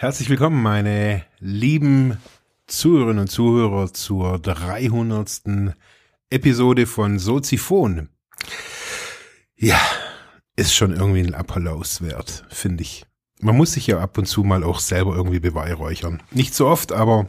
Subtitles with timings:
[0.00, 2.16] Herzlich willkommen, meine lieben
[2.66, 5.74] Zuhörerinnen und Zuhörer zur 300.
[6.30, 8.08] Episode von Soziphon.
[9.56, 9.78] Ja,
[10.56, 13.04] ist schon irgendwie ein Applaus wert, finde ich.
[13.40, 16.22] Man muss sich ja ab und zu mal auch selber irgendwie beweihräuchern.
[16.30, 17.28] Nicht so oft, aber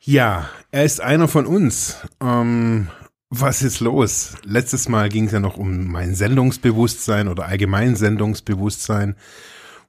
[0.00, 1.98] ja, er ist einer von uns.
[2.20, 2.88] Ähm,
[3.30, 4.32] was ist los?
[4.42, 9.14] Letztes Mal ging es ja noch um mein Sendungsbewusstsein oder allgemein Sendungsbewusstsein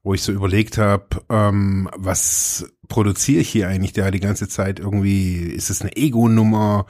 [0.03, 4.80] wo ich so überlegt habe, ähm, was produziere ich hier eigentlich da die ganze Zeit
[4.80, 5.38] irgendwie?
[5.44, 6.86] Ist es eine Ego-Nummer?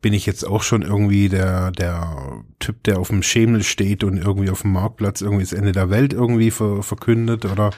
[0.00, 4.16] Bin ich jetzt auch schon irgendwie der, der Typ, der auf dem Schemel steht und
[4.16, 7.70] irgendwie auf dem Marktplatz irgendwie das Ende der Welt irgendwie ver, verkündet oder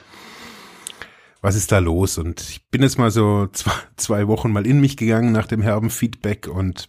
[1.40, 2.18] was ist da los?
[2.18, 5.62] Und ich bin jetzt mal so zwei, zwei Wochen mal in mich gegangen nach dem
[5.62, 6.86] herben Feedback und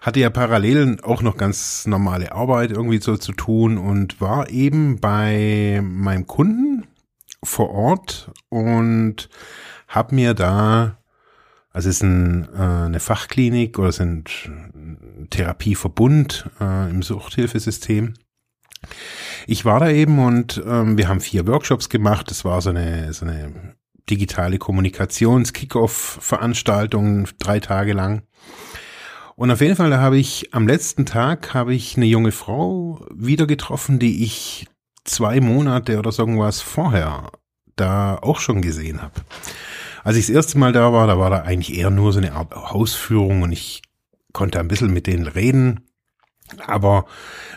[0.00, 5.00] hatte ja parallel auch noch ganz normale Arbeit irgendwie so zu tun und war eben
[5.00, 6.86] bei meinem Kunden
[7.42, 9.28] vor Ort und
[9.88, 10.98] habe mir da,
[11.72, 14.24] also es ist ein, äh, eine Fachklinik oder ein
[15.30, 18.14] Therapieverbund äh, im Suchthilfesystem.
[19.46, 22.30] Ich war da eben und ähm, wir haben vier Workshops gemacht.
[22.30, 23.74] Das war so eine, so eine
[24.08, 28.22] digitale Kommunikations-Kickoff-Veranstaltung, drei Tage lang.
[29.40, 33.46] Und auf jeden Fall, habe ich am letzten Tag habe ich eine junge Frau wieder
[33.46, 34.66] getroffen, die ich
[35.04, 37.32] zwei Monate oder so irgendwas vorher
[37.74, 39.22] da auch schon gesehen habe.
[40.04, 42.34] Als ich das erste Mal da war, da war da eigentlich eher nur so eine
[42.34, 43.80] Art Hausführung und ich
[44.34, 45.88] konnte ein bisschen mit denen reden,
[46.66, 47.06] aber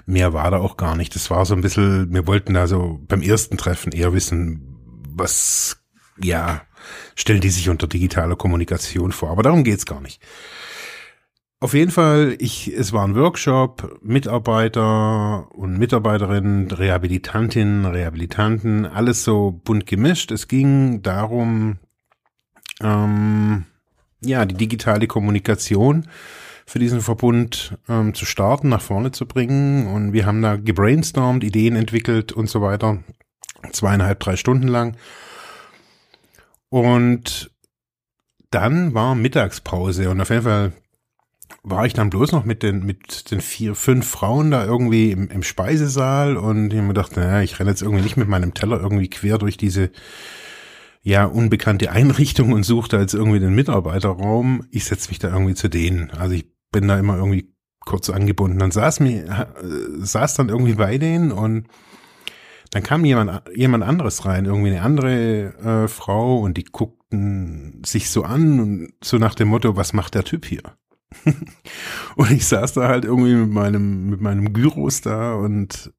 [0.05, 1.13] mehr war da auch gar nicht.
[1.15, 4.79] Das war so ein bisschen, wir wollten da so beim ersten Treffen eher wissen,
[5.09, 5.83] was,
[6.17, 6.61] ja,
[7.15, 9.31] stellen die sich unter digitaler Kommunikation vor.
[9.31, 10.21] Aber darum geht's gar nicht.
[11.63, 19.61] Auf jeden Fall, ich, es war ein Workshop, Mitarbeiter und Mitarbeiterinnen, Rehabilitantinnen, Rehabilitanten, alles so
[19.63, 20.31] bunt gemischt.
[20.31, 21.77] Es ging darum,
[22.81, 23.63] ähm,
[24.19, 26.09] ja, die digitale Kommunikation
[26.65, 29.87] für diesen Verbund ähm, zu starten, nach vorne zu bringen.
[29.87, 33.01] Und wir haben da gebrainstormt, Ideen entwickelt und so weiter.
[33.71, 34.97] Zweieinhalb, drei Stunden lang.
[36.67, 37.51] Und
[38.51, 40.73] dann war Mittagspause und auf jeden Fall
[41.61, 45.29] war ich dann bloß noch mit den, mit den vier, fünf Frauen da irgendwie im,
[45.29, 48.79] im Speisesaal und ich mir gedacht, naja, ich renne jetzt irgendwie nicht mit meinem Teller
[48.79, 49.91] irgendwie quer durch diese
[51.03, 54.65] ja unbekannte Einrichtung und suche da jetzt irgendwie den Mitarbeiterraum.
[54.71, 56.11] Ich setze mich da irgendwie zu denen.
[56.11, 58.59] Also ich bin da immer irgendwie kurz angebunden.
[58.59, 59.45] Dann saß mir, äh,
[59.99, 61.67] saß dann irgendwie bei denen und
[62.71, 68.09] dann kam jemand, jemand anderes rein, irgendwie eine andere äh, Frau und die guckten sich
[68.09, 70.63] so an und so nach dem Motto, was macht der Typ hier?
[72.15, 75.93] Und ich saß da halt irgendwie mit meinem, mit meinem Gyros da und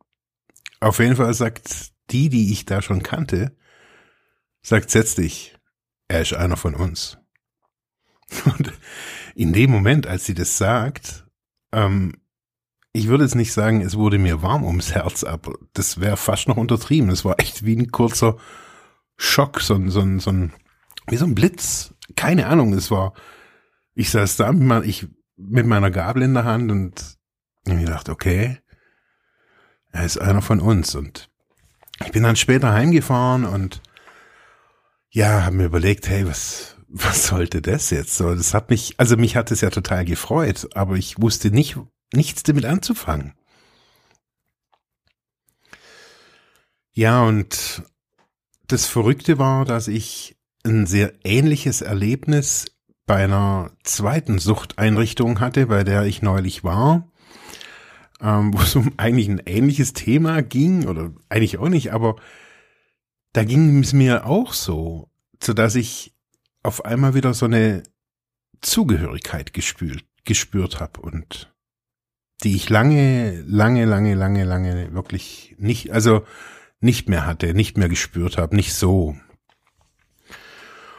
[0.81, 3.57] auf jeden Fall sagt die, die ich da schon kannte,
[4.63, 5.57] sagt, setz dich,
[6.09, 7.19] er ist einer von uns.
[8.45, 8.73] Und
[9.35, 11.27] in dem Moment, als sie das sagt,
[11.73, 12.15] ähm,
[12.93, 16.47] ich würde jetzt nicht sagen, es wurde mir warm ums Herz, aber das wäre fast
[16.47, 17.11] noch untertrieben.
[17.11, 18.37] Es war echt wie ein kurzer
[19.17, 20.53] Schock, so ein, so ein, so ein,
[21.09, 21.93] wie so ein Blitz.
[22.15, 23.15] Keine Ahnung, es war,
[23.95, 25.07] ich saß da mit, ich,
[25.37, 27.17] mit meiner Gabel in der Hand und
[27.67, 28.59] ich gedacht, okay,
[29.93, 30.95] er ist einer von uns.
[30.95, 31.31] Und
[32.05, 33.81] ich bin dann später heimgefahren und
[35.11, 38.17] ja, habe mir überlegt, hey, was, was sollte das jetzt?
[38.17, 41.79] So, das hat mich, also mich hat es ja total gefreut, aber ich wusste nicht,
[42.13, 43.35] nichts damit anzufangen.
[46.93, 47.83] Ja, und
[48.69, 52.67] das Verrückte war, dass ich ein sehr ähnliches Erlebnis
[53.07, 57.11] bei einer zweiten Suchteinrichtung hatte, bei der ich neulich war,
[58.21, 62.17] ähm, wo es um eigentlich ein ähnliches Thema ging, oder eigentlich auch nicht, aber
[63.33, 65.11] da ging es mir auch so,
[65.43, 66.15] so dass ich
[66.63, 67.83] auf einmal wieder so eine
[68.61, 71.53] Zugehörigkeit gespürt, gespürt habe und
[72.43, 76.25] die ich lange, lange, lange, lange, lange wirklich nicht, also
[76.81, 79.17] nicht mehr hatte, nicht mehr gespürt habe, nicht so.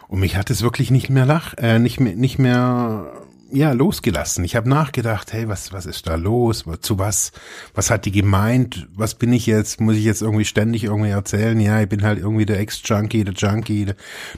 [0.07, 4.43] Und mich hat es wirklich nicht mehr lach, äh, nicht mehr, nicht mehr ja losgelassen.
[4.43, 6.65] Ich habe nachgedacht, hey, was was ist da los?
[6.81, 7.31] Zu was
[7.73, 8.87] was hat die gemeint?
[8.93, 9.79] Was bin ich jetzt?
[9.79, 11.59] Muss ich jetzt irgendwie ständig irgendwie erzählen?
[11.59, 13.95] Ja, ich bin halt irgendwie der Ex-Junkie, der Junkie, der,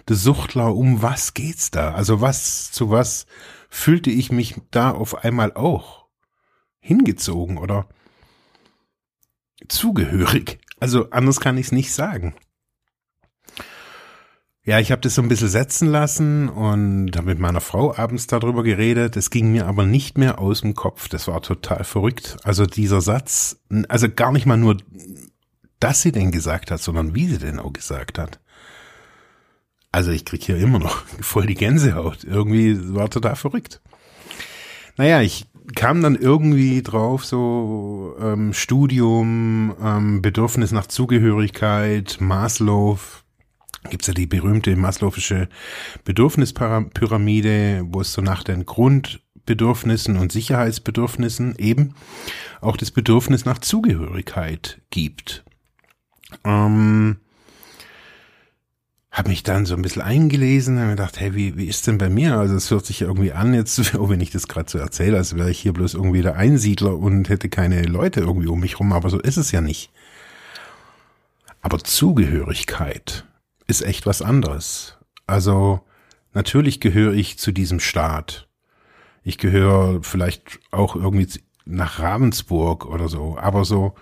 [0.08, 0.76] der Suchtler.
[0.76, 1.94] Um was geht's da?
[1.94, 3.26] Also was zu was
[3.70, 6.08] fühlte ich mich da auf einmal auch
[6.80, 7.88] hingezogen oder
[9.68, 10.60] zugehörig?
[10.80, 12.36] Also anders kann ich es nicht sagen.
[14.68, 18.28] Ja, ich habe das so ein bisschen setzen lassen und habe mit meiner Frau abends
[18.28, 19.16] darüber geredet.
[19.16, 21.08] Es ging mir aber nicht mehr aus dem Kopf.
[21.08, 22.36] Das war total verrückt.
[22.44, 24.76] Also dieser Satz, also gar nicht mal nur,
[25.80, 28.42] dass sie den gesagt hat, sondern wie sie den auch gesagt hat.
[29.94, 32.26] Also ich krieg hier immer noch voll die Gänsehaut.
[32.26, 33.80] Irgendwie war total verrückt.
[34.98, 43.00] Naja, ich kam dann irgendwie drauf, so ähm, Studium, ähm, Bedürfnis nach Zugehörigkeit, Maslow,
[43.90, 45.48] gibt's ja die berühmte Maslow'sche
[46.04, 51.96] Bedürfnispyramide, wo es so nach den Grundbedürfnissen und Sicherheitsbedürfnissen eben
[52.62, 55.44] auch das Bedürfnis nach Zugehörigkeit gibt.
[56.44, 57.18] Ähm,
[59.18, 62.08] habe mich dann so ein bisschen eingelesen und gedacht, hey, wie, wie ist denn bei
[62.08, 62.38] mir?
[62.38, 65.36] Also es hört sich irgendwie an, jetzt, auch wenn ich das gerade so erzähle, als
[65.36, 68.94] wäre ich hier bloß irgendwie der Einsiedler und hätte keine Leute irgendwie um mich rum,
[68.94, 69.92] aber so ist es ja nicht.
[71.62, 73.26] Aber Zugehörigkeit
[73.68, 74.98] ist echt was anderes.
[75.26, 75.82] Also
[76.34, 78.48] natürlich gehöre ich zu diesem Staat.
[79.24, 81.28] Ich gehöre vielleicht auch irgendwie
[81.66, 83.94] nach Ravensburg oder so, aber so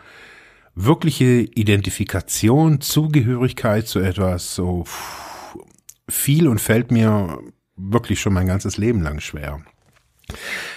[0.76, 4.86] wirkliche Identifikation, Zugehörigkeit zu etwas, so
[6.08, 7.40] viel und fällt mir
[7.76, 9.62] wirklich schon mein ganzes Leben lang schwer.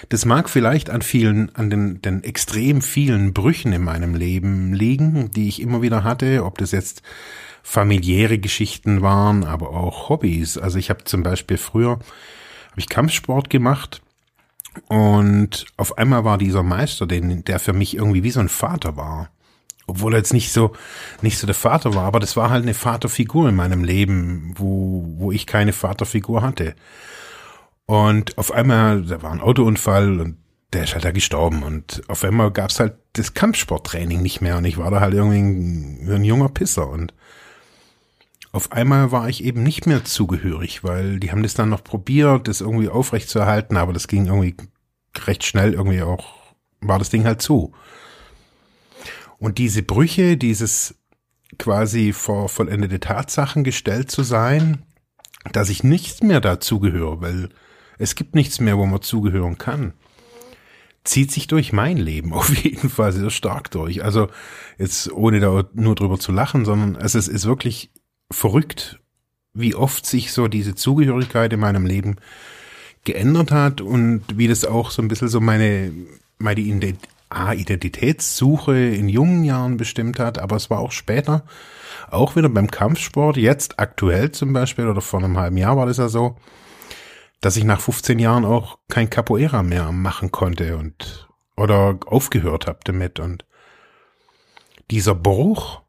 [0.09, 5.31] Das mag vielleicht an vielen, an den, den extrem vielen Brüchen in meinem Leben liegen,
[5.31, 7.03] die ich immer wieder hatte, ob das jetzt
[7.63, 10.57] familiäre Geschichten waren, aber auch Hobbys.
[10.57, 11.99] Also ich habe zum Beispiel früher
[12.71, 14.01] habe ich Kampfsport gemacht
[14.87, 18.97] und auf einmal war dieser Meister, den, der für mich irgendwie wie so ein Vater
[18.97, 19.31] war.
[19.87, 20.73] Obwohl er jetzt nicht so,
[21.23, 25.05] nicht so der Vater war, aber das war halt eine Vaterfigur in meinem Leben, wo,
[25.17, 26.75] wo ich keine Vaterfigur hatte.
[27.89, 30.37] Und auf einmal, da war ein Autounfall und
[30.75, 31.63] der ist halt da gestorben.
[31.63, 35.39] Und auf einmal gab's halt das Kampfsporttraining nicht mehr und ich war da halt irgendwie
[35.39, 37.15] ein, ein junger Pisser und
[38.53, 42.47] auf einmal war ich eben nicht mehr zugehörig, weil die haben das dann noch probiert,
[42.47, 44.55] das irgendwie aufrecht zu erhalten, aber das ging irgendwie
[45.27, 46.35] recht schnell irgendwie auch,
[46.81, 47.73] war das Ding halt zu.
[49.39, 50.95] Und diese Brüche, dieses
[51.59, 54.83] quasi vor vollendete Tatsachen gestellt zu sein,
[55.53, 57.49] dass ich nichts mehr dazugehöre, weil
[57.99, 59.93] es gibt nichts mehr, wo man zugehören kann,
[61.05, 64.05] zieht sich durch mein Leben auf jeden Fall sehr stark durch.
[64.05, 64.29] Also
[64.79, 67.91] jetzt ohne da nur drüber zu lachen, sondern es ist, ist wirklich
[68.31, 69.01] verrückt,
[69.55, 72.17] wie oft sich so diese Zugehörigkeit in meinem Leben
[73.05, 75.93] geändert hat und wie das auch so ein bisschen so meine,
[76.39, 81.45] meine Identitätssuche in jungen Jahren bestimmt hat, aber es war auch später,
[82.11, 85.97] auch wieder beim Kampfsport, jetzt aktuell zum Beispiel oder vor einem halben Jahr war das
[85.97, 86.37] ja so,
[87.41, 92.79] dass ich nach 15 Jahren auch kein Capoeira mehr machen konnte und oder aufgehört habe
[92.85, 93.45] damit und
[94.91, 95.83] dieser Bruch,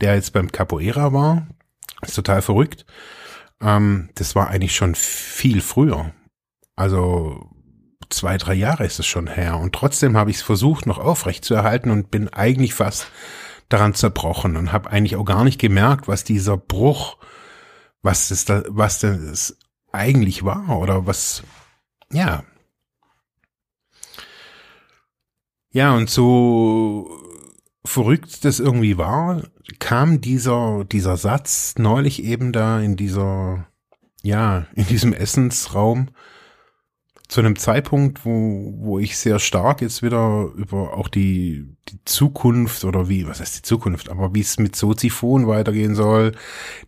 [0.00, 1.46] der jetzt beim Capoeira war,
[2.02, 2.84] ist total verrückt.
[3.60, 6.12] Ähm, das war eigentlich schon viel früher.
[6.76, 7.48] Also
[8.10, 9.58] zwei, drei Jahre ist es schon her.
[9.58, 13.10] Und trotzdem habe ich es versucht, noch aufrecht zu erhalten und bin eigentlich fast
[13.68, 17.18] daran zerbrochen und habe eigentlich auch gar nicht gemerkt, was dieser Bruch,
[18.02, 19.58] was das da, was das
[19.98, 21.42] eigentlich war oder was,
[22.12, 22.44] ja.
[25.70, 27.10] Ja, und so
[27.84, 29.42] verrückt das irgendwie war,
[29.78, 33.66] kam dieser, dieser Satz neulich eben da in dieser,
[34.22, 36.10] ja, in diesem Essensraum
[37.28, 42.84] zu einem Zeitpunkt, wo, wo ich sehr stark jetzt wieder über auch die, die Zukunft
[42.84, 46.32] oder wie, was heißt die Zukunft, aber wie es mit Soziphon weitergehen soll.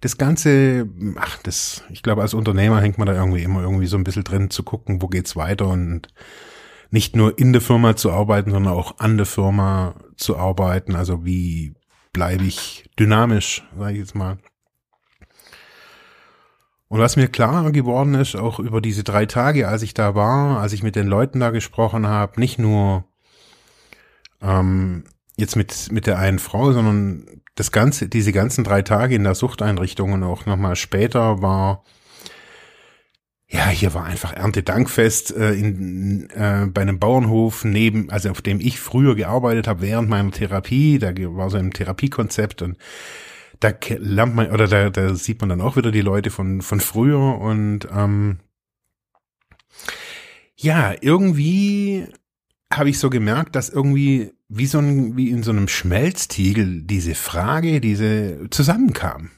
[0.01, 3.99] Das Ganze, ach, das, ich glaube, als Unternehmer hängt man da irgendwie immer irgendwie so
[3.99, 6.09] ein bisschen drin zu gucken, wo geht's weiter und
[6.91, 10.97] nicht nur in der Firma zu arbeiten, sondern auch an der Firma zu arbeiten.
[10.97, 11.75] Also wie
[12.15, 14.39] bleibe ich dynamisch, sage ich jetzt mal.
[16.91, 20.61] Und was mir klarer geworden ist, auch über diese drei Tage, als ich da war,
[20.61, 23.05] als ich mit den Leuten da gesprochen habe, nicht nur
[24.43, 25.05] ähm,
[25.37, 29.37] jetzt mit, mit der einen Frau, sondern das ganze, diese ganzen drei Tage in der
[29.37, 31.85] Suchteinrichtung und auch nochmal später war,
[33.47, 38.59] ja, hier war einfach Erntedankfest äh, in, äh, bei einem Bauernhof neben, also auf dem
[38.59, 40.99] ich früher gearbeitet habe während meiner Therapie.
[40.99, 42.79] Da war so ein Therapiekonzept und
[43.61, 46.81] da lernt man oder da, da sieht man dann auch wieder die Leute von von
[46.81, 48.39] früher und ähm,
[50.57, 52.07] ja, irgendwie
[52.73, 57.15] habe ich so gemerkt, dass irgendwie wie so ein, wie in so einem Schmelztiegel diese
[57.15, 59.31] Frage, diese zusammenkam.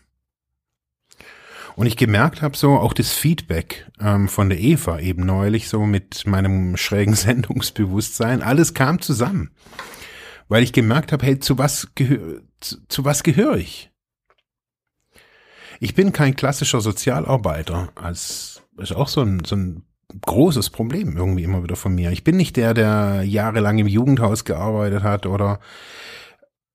[1.75, 5.87] Und ich gemerkt habe so auch das Feedback ähm, von der Eva eben neulich so
[5.87, 9.51] mit meinem schrägen Sendungsbewusstsein, alles kam zusammen,
[10.49, 13.92] weil ich gemerkt habe, hey, zu was gehöre zu, zu was gehöre ich?
[15.83, 19.83] Ich bin kein klassischer Sozialarbeiter, als ist auch so ein, so ein
[20.25, 22.13] großes Problem irgendwie immer wieder von mir.
[22.13, 25.59] Ich bin nicht der, der jahrelang im Jugendhaus gearbeitet hat oder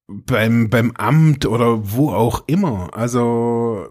[0.09, 2.97] beim, beim Amt oder wo auch immer.
[2.97, 3.87] Also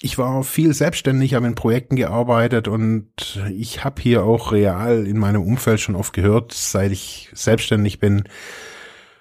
[0.00, 5.18] ich war viel selbstständig, habe in Projekten gearbeitet und ich habe hier auch real in
[5.18, 8.24] meinem Umfeld schon oft gehört, seit ich selbstständig bin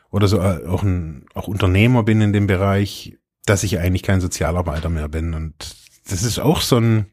[0.09, 3.17] oder so äh, auch ein auch Unternehmer bin in dem Bereich,
[3.49, 5.75] dass ich eigentlich kein Sozialarbeiter mehr bin und
[6.09, 7.07] das ist auch so ein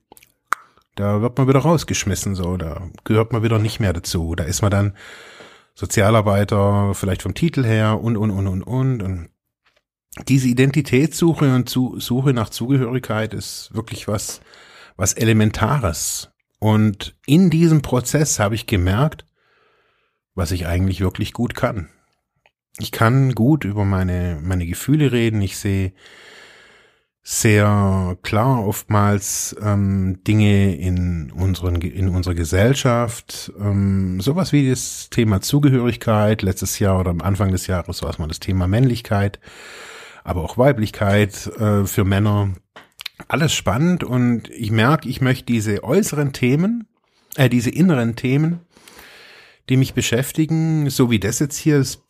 [0.95, 4.35] da wird man wieder rausgeschmissen, so, da gehört man wieder nicht mehr dazu.
[4.35, 4.97] Da ist man dann
[5.75, 9.03] Sozialarbeiter, vielleicht vom Titel her und, und, und, und, und.
[9.03, 9.29] und
[10.29, 14.41] diese Identitätssuche und zu, Suche nach Zugehörigkeit ist wirklich was,
[14.97, 16.31] was Elementares.
[16.61, 19.27] Und in diesem Prozess habe ich gemerkt,
[20.37, 21.89] was ich eigentlich wirklich gut kann.
[22.79, 25.41] Ich kann gut über meine, meine Gefühle reden.
[25.43, 25.93] Ich sehe
[27.27, 35.41] sehr klar oftmals ähm, Dinge in unseren in unserer Gesellschaft, ähm, sowas wie das Thema
[35.41, 36.43] Zugehörigkeit.
[36.43, 39.41] Letztes Jahr oder am Anfang des Jahres war es mal das Thema Männlichkeit,
[40.23, 42.51] aber auch Weiblichkeit äh, für Männer.
[43.27, 46.87] Alles spannend und ich merke, ich möchte diese äußeren Themen,
[47.37, 48.61] äh, diese inneren Themen,
[49.71, 52.03] die mich beschäftigen, so wie das jetzt hier, das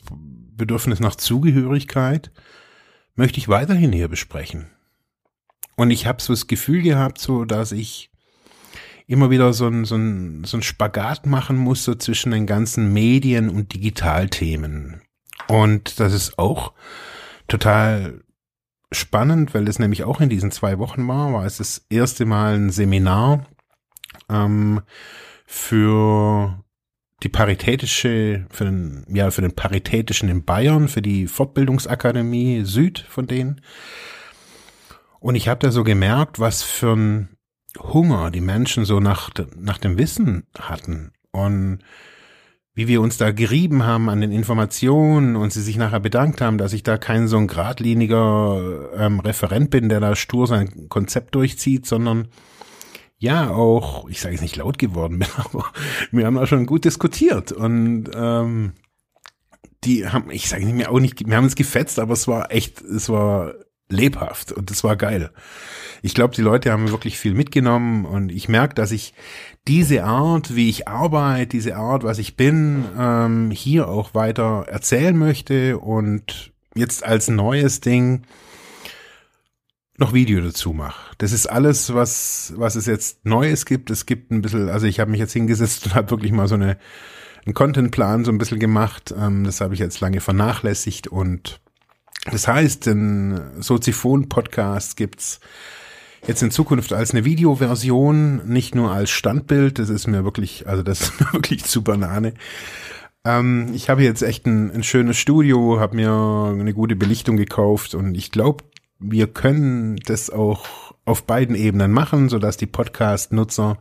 [0.57, 2.31] Bedürfnis nach Zugehörigkeit,
[3.15, 4.67] möchte ich weiterhin hier besprechen.
[5.77, 8.11] Und ich habe so das Gefühl gehabt, so dass ich
[9.07, 12.93] immer wieder so ein, so ein, so ein Spagat machen muss, so zwischen den ganzen
[12.93, 15.03] Medien- und Digitalthemen.
[15.49, 16.73] Und das ist auch
[17.49, 18.23] total
[18.93, 22.55] spannend, weil das nämlich auch in diesen zwei Wochen war, war es das erste Mal
[22.55, 23.47] ein Seminar
[24.29, 24.81] ähm,
[25.45, 26.64] für
[27.25, 33.27] die paritätische, für den, ja, für den paritätischen in Bayern, für die Fortbildungsakademie Süd von
[33.27, 33.63] denen.
[35.21, 37.29] Und ich habe da so gemerkt, was für ein
[37.79, 41.79] Hunger die Menschen so nach, nach dem Wissen hatten und
[42.75, 46.59] wie wir uns da gerieben haben an den Informationen und sie sich nachher bedankt haben,
[46.59, 51.35] dass ich da kein so ein geradliniger ähm, Referent bin, der da stur sein Konzept
[51.35, 52.29] durchzieht, sondern
[53.19, 55.65] ja auch, ich sage jetzt nicht laut geworden bin, aber
[56.11, 58.73] wir haben da schon gut diskutiert und ähm,
[59.85, 62.51] die haben, ich sage nicht mehr auch nicht, wir haben uns gefetzt, aber es war
[62.51, 63.55] echt, es war
[63.89, 65.31] lebhaft und das war geil.
[66.03, 69.15] Ich glaube, die Leute haben wirklich viel mitgenommen und ich merke, dass ich
[69.69, 75.17] diese Art, wie ich arbeite, diese Art, was ich bin, ähm, hier auch weiter erzählen
[75.17, 78.23] möchte und jetzt als neues Ding
[79.97, 81.15] noch Video dazu mache.
[81.19, 83.91] Das ist alles, was, was es jetzt Neues gibt.
[83.91, 86.57] Es gibt ein bisschen, also ich habe mich jetzt hingesetzt und habe wirklich mal so
[86.57, 86.79] eine,
[87.47, 89.15] einen Contentplan so ein bisschen gemacht.
[89.17, 91.61] Ähm, das habe ich jetzt lange vernachlässigt und
[92.31, 95.41] das heißt, den Soziphon-Podcast gibt's
[96.27, 99.79] jetzt in Zukunft als eine Videoversion, nicht nur als Standbild.
[99.79, 102.35] Das ist mir wirklich, also das ist mir wirklich zu Banane.
[103.25, 107.95] Ähm, ich habe jetzt echt ein, ein schönes Studio, habe mir eine gute Belichtung gekauft
[107.95, 108.65] und ich glaube,
[109.11, 110.67] wir können das auch
[111.05, 113.79] auf beiden Ebenen machen, sodass die Podcast-Nutzer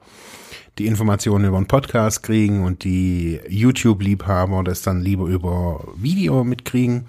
[0.77, 7.05] die Informationen über einen Podcast kriegen und die YouTube-Liebhaber das dann lieber über Video mitkriegen.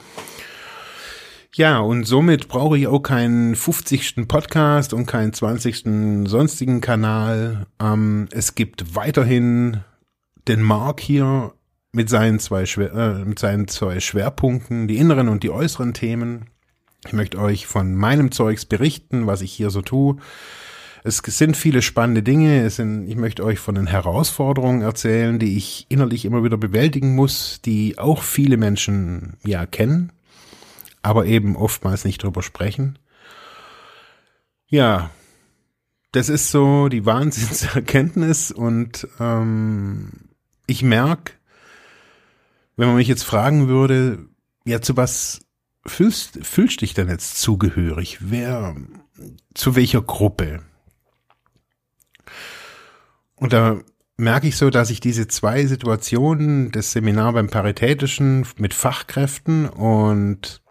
[1.55, 4.27] Ja, und somit brauche ich auch keinen 50.
[4.27, 6.29] Podcast und keinen 20.
[6.29, 7.67] sonstigen Kanal.
[7.81, 9.79] Ähm, es gibt weiterhin
[10.49, 11.53] den Mark hier
[11.93, 16.51] mit seinen zwei Schwer äh, mit seinen zwei Schwerpunkten, die inneren und die äußeren Themen.
[17.07, 20.17] Ich möchte euch von meinem Zeugs berichten, was ich hier so tue.
[21.03, 22.65] Es sind viele spannende Dinge.
[22.65, 27.15] Es sind, ich möchte euch von den Herausforderungen erzählen, die ich innerlich immer wieder bewältigen
[27.15, 30.13] muss, die auch viele Menschen ja kennen
[31.05, 32.99] aber eben oftmals nicht drüber sprechen.
[34.67, 35.11] Ja,
[36.13, 40.11] das ist so die Wahnsinnserkenntnis und ähm,
[40.67, 41.35] ich merke,
[42.77, 44.27] wenn man mich jetzt fragen würde,
[44.65, 45.44] ja, zu was
[45.87, 48.19] fühlst, fühlst dich denn jetzt zugehörig?
[48.21, 48.77] Wer,
[49.55, 50.63] zu welcher Gruppe?
[53.37, 53.81] Und da
[54.17, 60.63] merke ich so, dass ich diese zwei Situationen, das Seminar beim Paritätischen mit Fachkräften und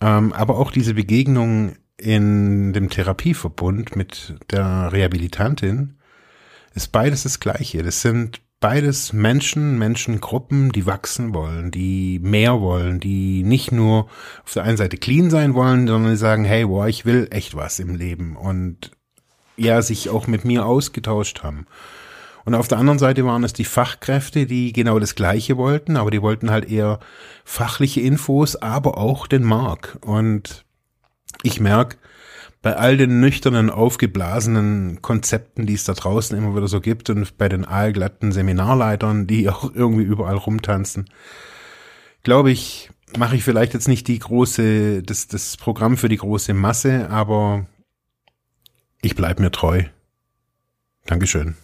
[0.00, 5.96] ähm, aber auch diese Begegnung in dem Therapieverbund mit der Rehabilitantin
[6.74, 7.82] ist beides das Gleiche.
[7.82, 14.08] Das sind beides Menschen, Menschengruppen, die wachsen wollen, die mehr wollen, die nicht nur
[14.44, 17.54] auf der einen Seite clean sein wollen, sondern die sagen, hey, boah, ich will echt
[17.54, 18.92] was im Leben und
[19.56, 21.66] ja, sich auch mit mir ausgetauscht haben.
[22.44, 26.10] Und auf der anderen Seite waren es die Fachkräfte, die genau das Gleiche wollten, aber
[26.12, 27.00] die wollten halt eher
[27.44, 29.98] fachliche Infos, aber auch den Mark.
[30.02, 30.64] Und
[31.42, 31.96] ich merke,
[32.62, 37.38] bei all den nüchternen, aufgeblasenen Konzepten, die es da draußen immer wieder so gibt und
[37.38, 41.08] bei den aalglatten Seminarleitern, die auch irgendwie überall rumtanzen,
[42.22, 46.54] glaube ich, mache ich vielleicht jetzt nicht die große, das, das Programm für die große
[46.54, 47.66] Masse, aber
[49.00, 49.84] ich bleib mir treu.
[51.06, 51.56] Dankeschön.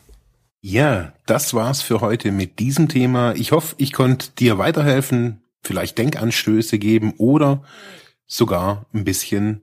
[0.60, 3.34] Ja, das war's für heute mit diesem Thema.
[3.34, 7.64] Ich hoffe, ich konnte dir weiterhelfen, vielleicht Denkanstöße geben oder
[8.26, 9.62] sogar ein bisschen